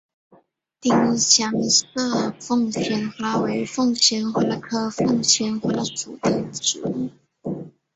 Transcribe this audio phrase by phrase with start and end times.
[0.79, 7.11] 丁香色凤仙花为凤仙花科凤仙花属的植物。